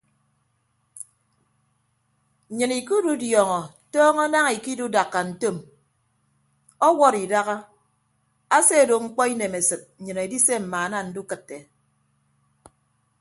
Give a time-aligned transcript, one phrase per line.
[2.49, 3.59] Nnyịn ikidudiọñọ
[3.93, 5.57] tọñọ naña ikidudakka ntom
[6.87, 7.55] ọwọd idaha
[8.57, 11.57] ase ado mkpọ inemesịd nnyịn edise mmaana ndukịtte.